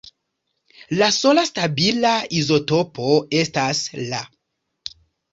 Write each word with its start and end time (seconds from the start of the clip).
La 0.99 1.09
sola 1.17 1.41
stabila 1.49 2.13
izotopo 2.37 3.09
estas 3.41 3.83
La. 4.07 4.23